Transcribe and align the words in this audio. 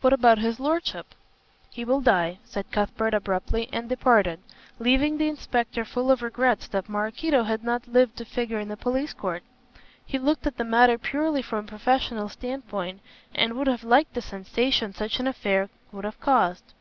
"What 0.00 0.12
about 0.12 0.38
his 0.38 0.60
lordship?" 0.60 1.12
"He 1.72 1.84
will 1.84 2.00
die," 2.00 2.38
said 2.44 2.70
Cuthbert 2.70 3.12
abruptly, 3.14 3.68
and 3.72 3.88
departed, 3.88 4.38
leaving 4.78 5.18
the 5.18 5.26
inspector 5.26 5.84
full 5.84 6.12
of 6.12 6.22
regrets 6.22 6.68
that 6.68 6.88
Maraquito 6.88 7.42
had 7.42 7.64
not 7.64 7.88
lived 7.88 8.16
to 8.18 8.24
figure 8.24 8.60
in 8.60 8.68
the 8.68 8.76
police 8.76 9.12
court. 9.12 9.42
He 10.06 10.20
looked 10.20 10.46
at 10.46 10.56
the 10.56 10.62
matter 10.62 10.98
purely 10.98 11.42
from 11.42 11.64
a 11.64 11.68
professional 11.68 12.28
standpoint, 12.28 13.00
and 13.34 13.54
would 13.54 13.66
have 13.66 13.82
liked 13.82 14.14
the 14.14 14.22
sensation 14.22 14.92
such 14.94 15.18
an 15.18 15.26
affair 15.26 15.68
would 15.90 16.04
have 16.04 16.20
caused. 16.20 16.72